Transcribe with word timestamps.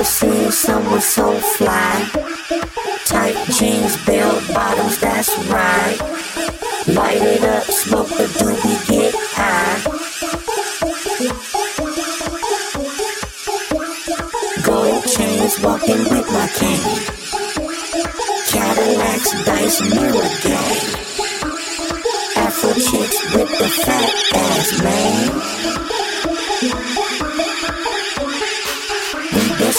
ever 0.00 0.08
seen 0.08 0.50
someone 0.50 1.00
so 1.00 1.38
fly. 1.38 2.08
Tight 3.04 3.36
jeans, 3.50 4.02
bell 4.06 4.40
bottoms, 4.54 4.98
that's 4.98 5.28
right. 5.48 5.98
Light 6.86 7.20
it 7.20 7.44
up, 7.44 7.64
smoke 7.64 8.10
a 8.12 8.26
doobie, 8.38 8.88
get 8.88 9.14
high. 9.36 9.76
Gold 14.64 15.04
chains, 15.04 15.60
walking 15.60 16.02
with 16.08 16.28
my 16.32 16.48
cane. 16.56 17.00
Cadillacs, 18.48 19.44
dice, 19.44 19.80
mirror 19.94 20.30
game. 20.40 20.80
Afro 22.36 22.72
chicks 22.72 23.34
with 23.34 23.50
the 23.58 23.68
fat 23.84 24.10
ass, 24.34 24.82
man. 24.82 25.99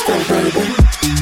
disco, 0.01 0.33
baby. 0.33 1.20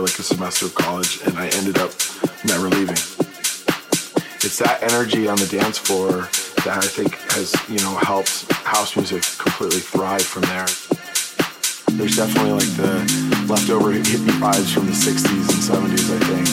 Like 0.00 0.18
a 0.18 0.22
semester 0.22 0.66
of 0.66 0.74
college, 0.74 1.20
and 1.26 1.36
I 1.36 1.48
ended 1.60 1.78
up 1.78 1.92
never 2.44 2.68
leaving. 2.68 2.96
It's 4.40 4.58
that 4.58 4.80
energy 4.82 5.28
on 5.28 5.36
the 5.36 5.46
dance 5.46 5.76
floor 5.76 6.28
that 6.64 6.80
I 6.80 6.88
think 6.88 7.14
has, 7.36 7.52
you 7.68 7.78
know, 7.84 7.94
helped 8.00 8.50
house 8.64 8.96
music 8.96 9.22
completely 9.36 9.80
thrive 9.80 10.24
from 10.24 10.42
there. 10.48 10.68
There's 11.96 12.16
definitely 12.16 12.56
like 12.56 12.72
the 12.80 13.04
leftover 13.44 13.92
hippie 13.92 14.32
vibes 14.40 14.72
from 14.72 14.86
the 14.86 14.96
60s 14.96 15.48
and 15.52 15.60
70s, 15.60 16.08
I 16.08 16.20
think. 16.24 16.46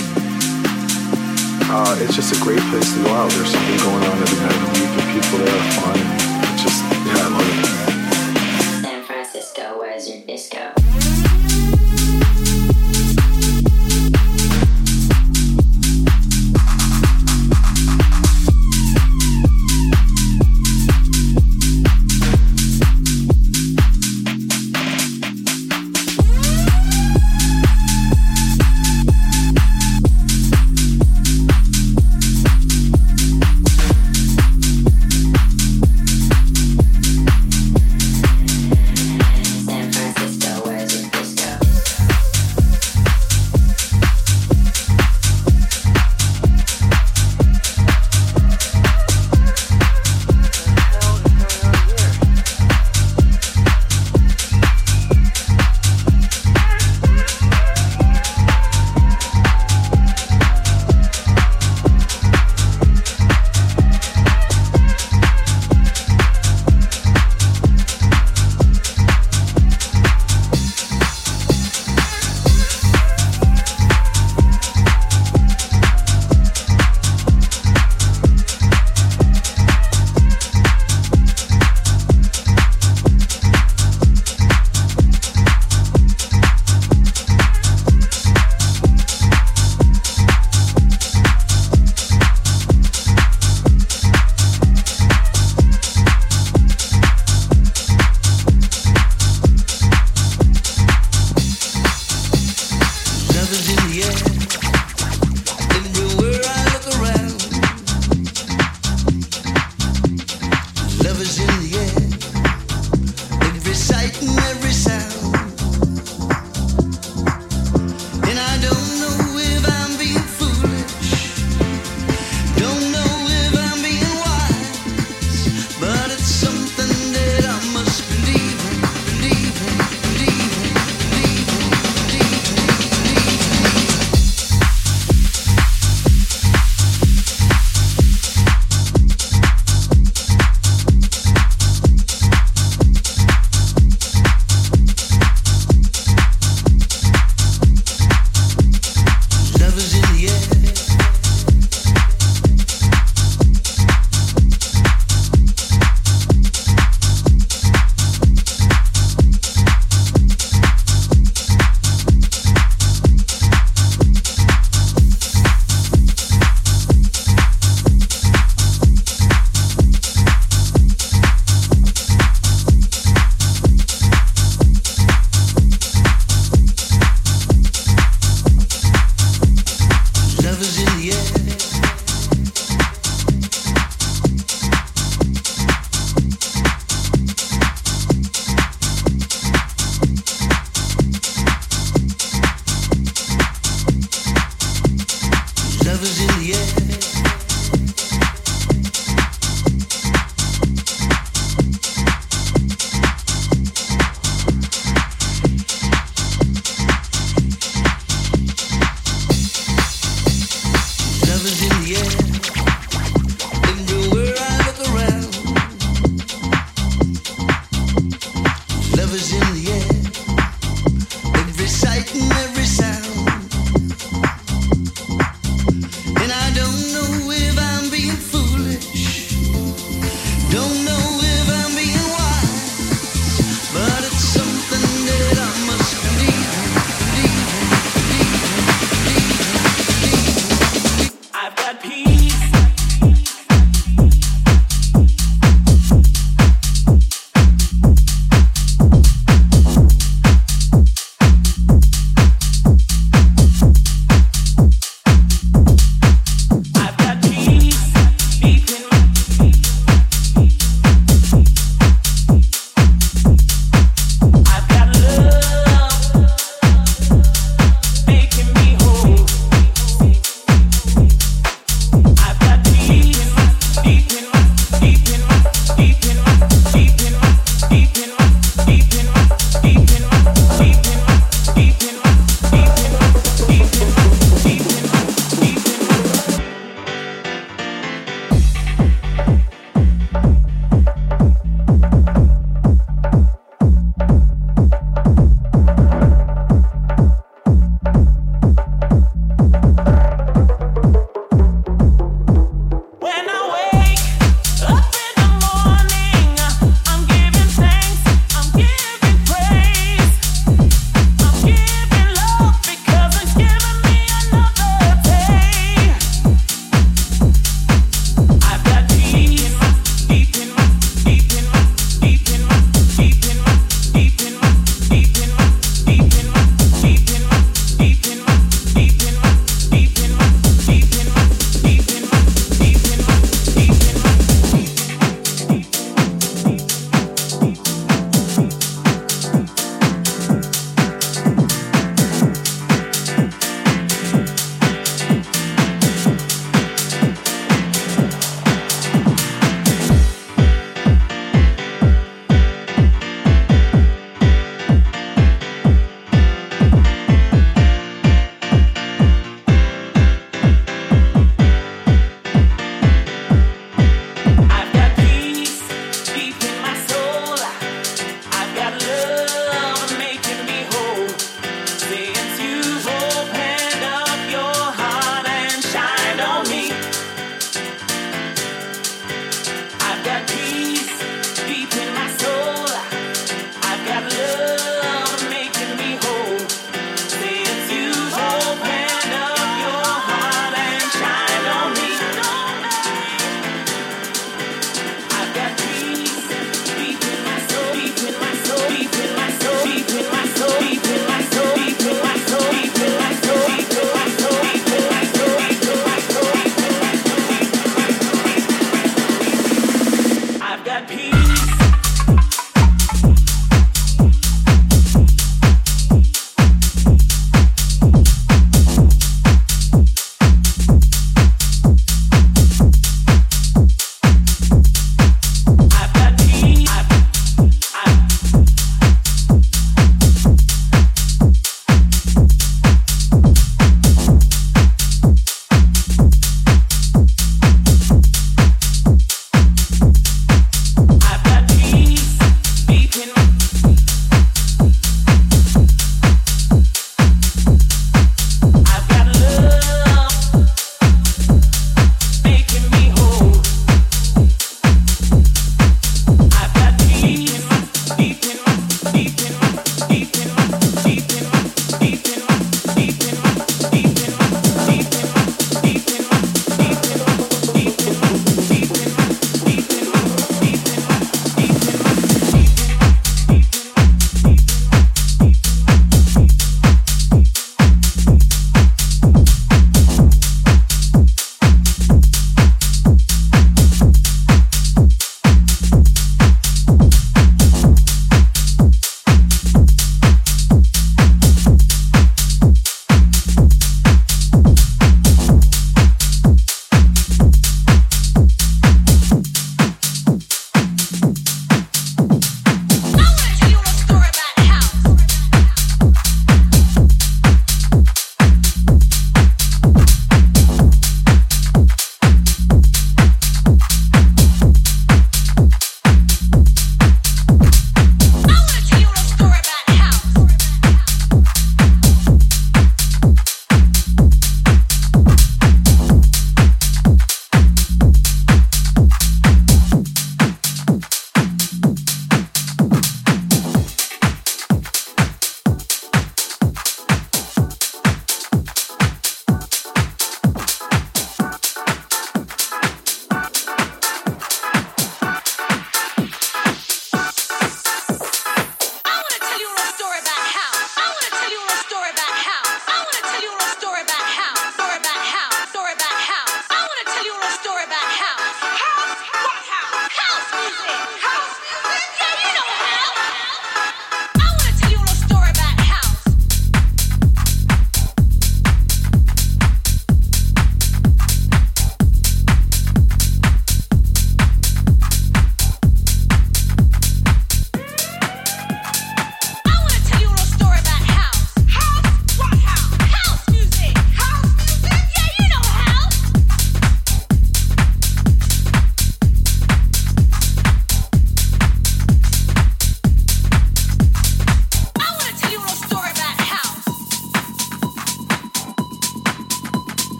Uh, 1.72 1.96
it's 2.04 2.16
just 2.16 2.36
a 2.36 2.40
great 2.44 2.64
place 2.68 2.92
to 2.94 3.04
go 3.04 3.12
out. 3.16 3.32
There's 3.32 3.52
something 3.52 3.78
going 3.80 4.04
on 4.04 4.18
every 4.18 4.40
night 4.44 4.56
of 4.56 4.62
the 4.62 4.72
week, 4.76 4.92
and 4.92 5.08
people 5.16 5.40
there 5.40 5.56
are 5.56 5.72
fun. 5.80 5.98
It's 6.52 6.64
just, 6.64 6.84
yeah, 6.84 7.24
I 7.24 7.30
love 7.32 7.48
it. 7.48 8.84
San 8.84 9.04
Francisco, 9.04 9.80
where's 9.80 10.10
your 10.10 10.20
disco? 10.26 10.77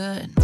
Good. 0.00 0.39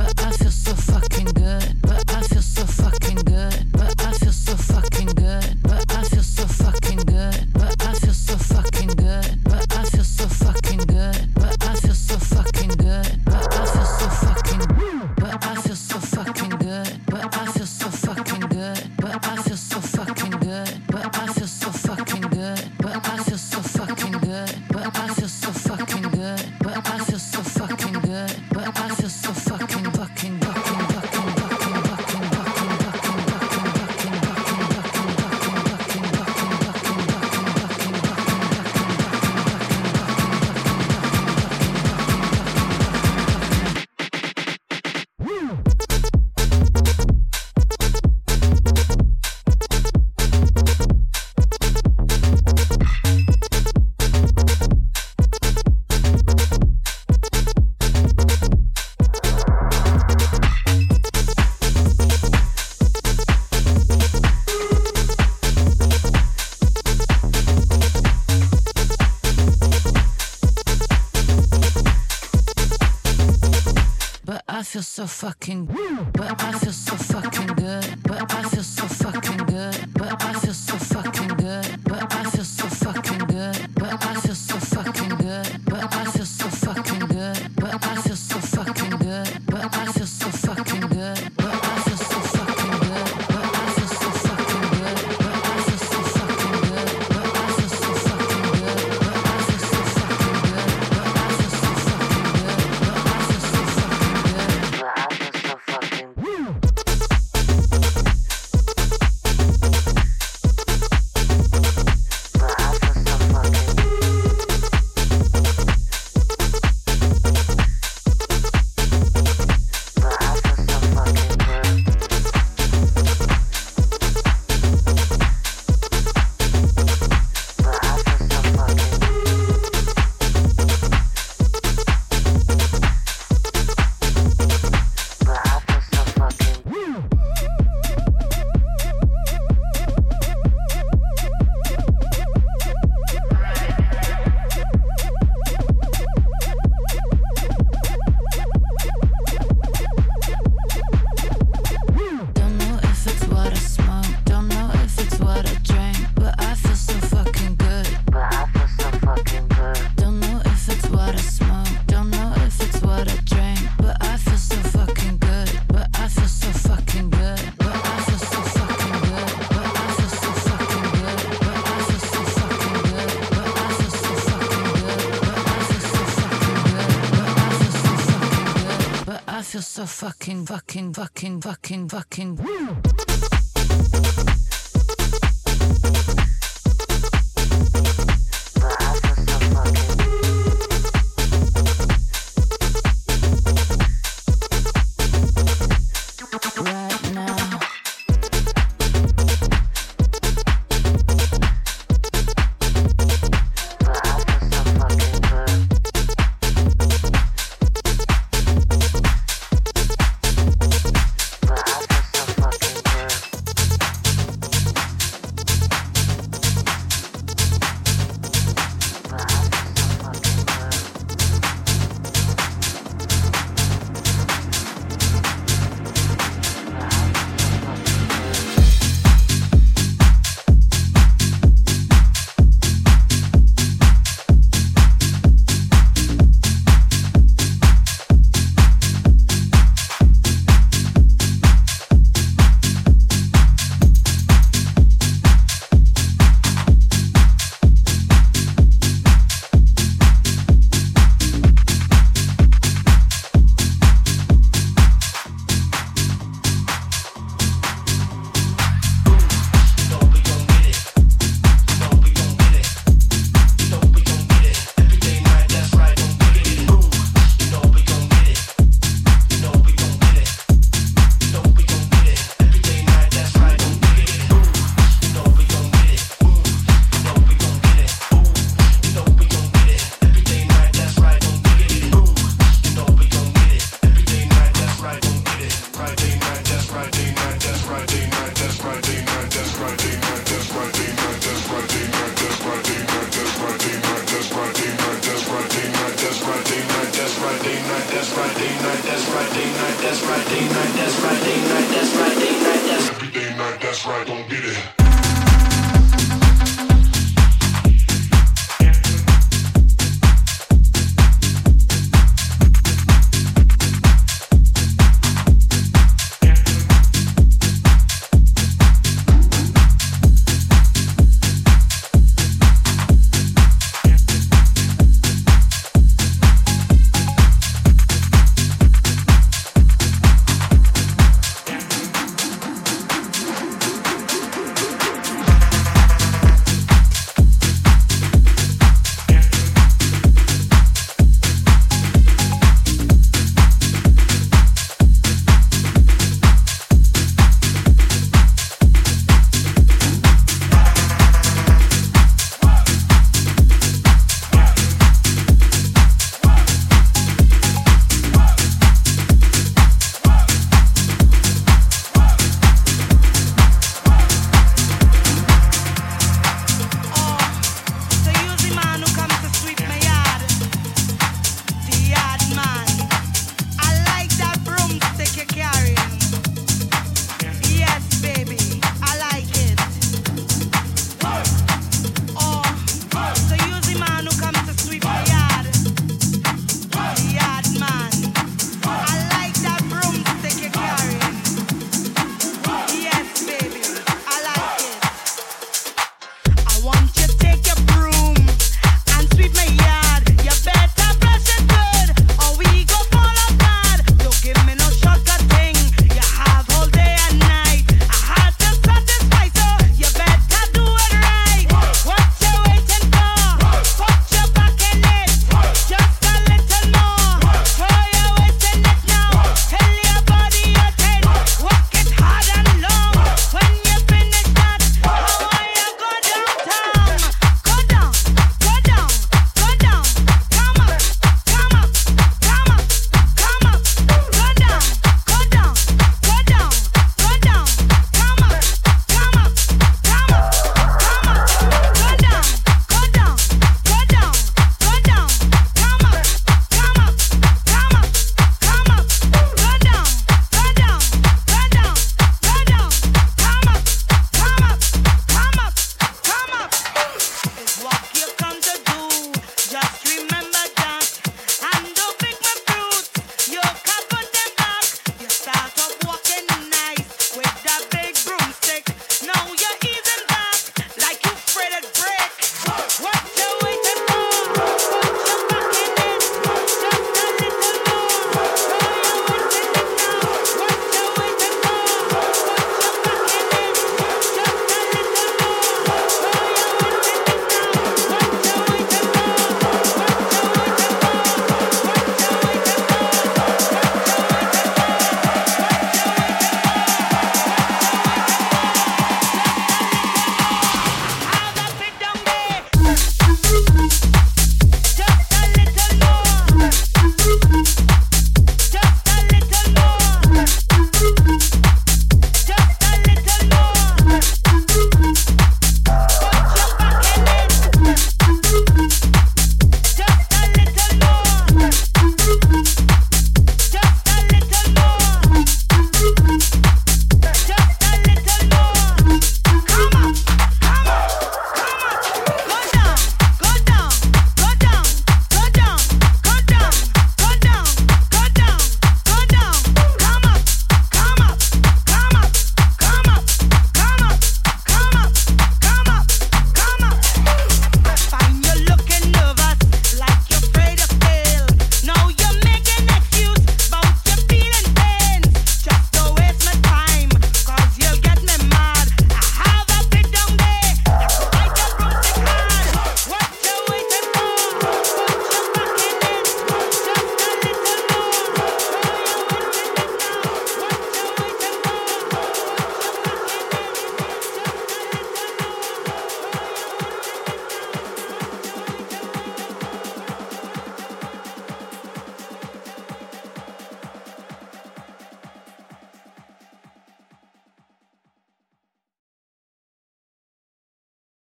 Fucking 180.47 180.95
fucking 180.95 181.41
fucking 181.41 181.89
fucking 181.89 182.96